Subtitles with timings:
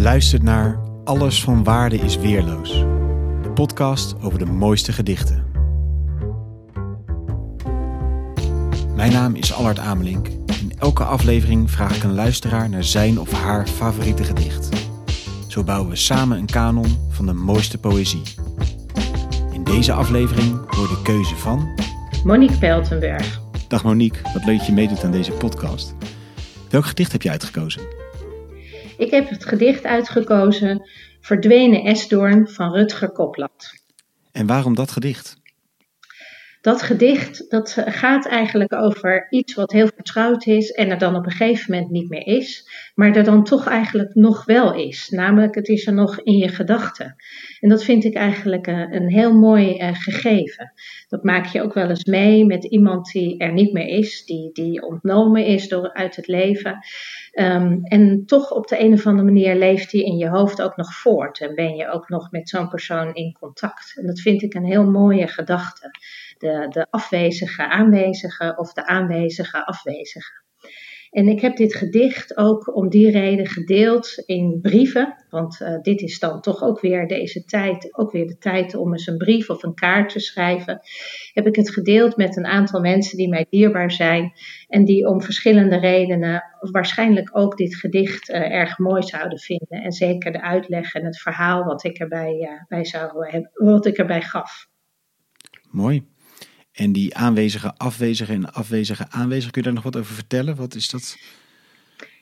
[0.00, 2.70] Je luistert naar Alles van Waarde is Weerloos.
[3.42, 5.44] De podcast over de mooiste gedichten.
[8.94, 10.26] Mijn naam is Allard Amelink.
[10.60, 14.68] In elke aflevering vraag ik een luisteraar naar zijn of haar favoriete gedicht.
[15.48, 18.22] Zo bouwen we samen een kanon van de mooiste poëzie.
[19.52, 21.68] In deze aflevering hoor de keuze van...
[22.24, 23.40] Monique Peltenberg.
[23.68, 25.94] Dag Monique, wat leuk dat je meedoet aan deze podcast.
[26.68, 27.99] Welk gedicht heb je uitgekozen?
[29.00, 30.90] Ik heb het gedicht uitgekozen
[31.20, 33.84] Verdwenen Esdoorn van Rutger Kopland.
[34.32, 35.39] En waarom dat gedicht?
[36.60, 41.24] Dat gedicht dat gaat eigenlijk over iets wat heel vertrouwd is en er dan op
[41.24, 45.08] een gegeven moment niet meer is, maar er dan toch eigenlijk nog wel is.
[45.08, 47.16] Namelijk, het is er nog in je gedachten.
[47.60, 50.72] En dat vind ik eigenlijk een, eh, een heel mooi uh, gegeven.
[51.08, 54.52] Dat maak je ook wel eens mee met iemand die er niet meer is, die,
[54.52, 56.78] die ontnomen is door, uit het leven.
[57.32, 60.76] Um, en toch op de een of andere manier leeft die in je hoofd ook
[60.76, 63.92] nog voort en ben je ook nog met zo'n persoon in contact.
[63.96, 65.90] En dat vind ik een heel mooie gedachte
[66.70, 70.40] de afwezige aanwezige of de aanwezige afwezige.
[71.10, 75.14] En ik heb dit gedicht ook om die reden gedeeld in brieven.
[75.30, 78.92] Want uh, dit is dan toch ook weer deze tijd, ook weer de tijd om
[78.92, 80.80] eens een brief of een kaart te schrijven.
[81.32, 84.32] Heb ik het gedeeld met een aantal mensen die mij dierbaar zijn.
[84.68, 89.82] En die om verschillende redenen waarschijnlijk ook dit gedicht uh, erg mooi zouden vinden.
[89.82, 93.86] En zeker de uitleg en het verhaal wat ik erbij, uh, bij zou hebben, wat
[93.86, 94.66] ik erbij gaf.
[95.70, 96.06] Mooi.
[96.72, 100.56] En die aanwezige, afwezige en afwezige aanwezige, kun je daar nog wat over vertellen?
[100.56, 101.16] Wat is dat?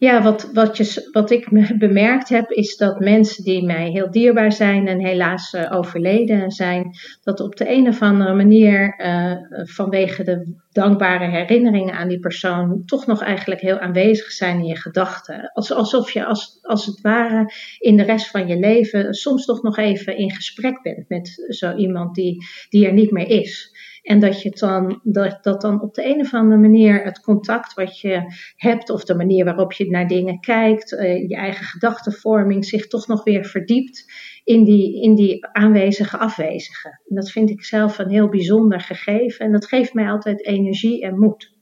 [0.00, 4.52] Ja, wat, wat, je, wat ik bemerkt heb, is dat mensen die mij heel dierbaar
[4.52, 6.90] zijn en helaas uh, overleden zijn,
[7.22, 12.82] dat op de een of andere manier uh, vanwege de dankbare herinneringen aan die persoon
[12.84, 15.50] toch nog eigenlijk heel aanwezig zijn in je gedachten.
[15.52, 19.78] alsof je als, als het ware in de rest van je leven soms toch nog
[19.78, 23.78] even in gesprek bent met zo iemand die, die er niet meer is.
[24.02, 27.74] En dat je dan, dat, dat dan op de een of andere manier het contact
[27.74, 28.22] wat je
[28.56, 33.06] hebt, of de manier waarop je naar dingen kijkt, uh, je eigen gedachtenvorming zich toch
[33.06, 34.12] nog weer verdiept
[34.44, 36.88] in die, in die aanwezige afwezige.
[36.88, 41.02] En dat vind ik zelf een heel bijzonder gegeven en dat geeft mij altijd energie
[41.02, 41.52] en moed.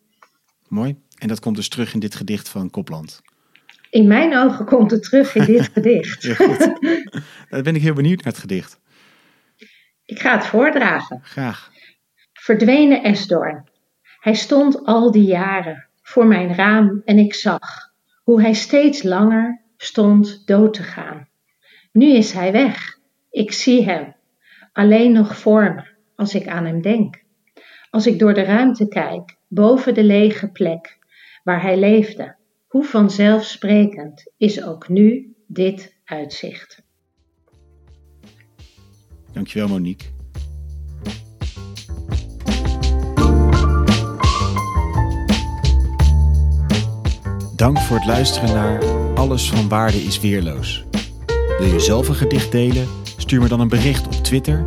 [0.69, 0.97] Mooi.
[1.19, 3.21] En dat komt dus terug in dit gedicht van Kopland.
[3.91, 6.23] In mijn ogen komt het terug in dit gedicht.
[6.23, 6.59] Ja, goed.
[7.49, 8.81] Dan ben ik heel benieuwd naar het gedicht.
[10.05, 11.21] Ik ga het voordragen.
[11.23, 11.71] Graag.
[12.33, 13.69] Verdwenen Esdoorn.
[14.21, 19.63] Hij stond al die jaren voor mijn raam en ik zag hoe hij steeds langer
[19.77, 21.28] stond dood te gaan.
[21.99, 22.99] Nu is hij weg.
[23.31, 24.15] Ik zie hem.
[24.73, 25.83] Alleen nog voor me
[26.17, 27.23] als ik aan hem denk.
[27.91, 30.99] Als ik door de ruimte kijk, boven de lege plek
[31.45, 32.37] waar hij leefde,
[32.67, 36.83] hoe vanzelfsprekend is ook nu dit uitzicht.
[39.33, 40.07] Dankjewel Monique.
[47.57, 48.85] Dank voor het luisteren naar
[49.15, 50.88] Alles van Waarde is Weerloos.
[51.59, 52.89] Wil je zelf een gedicht delen?
[53.17, 54.65] Stuur me dan een bericht op Twitter,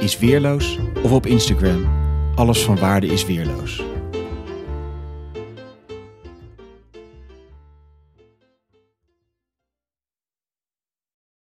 [0.00, 1.88] isweerloos, of op Instagram,
[2.34, 3.91] Alles van Waarde is Weerloos.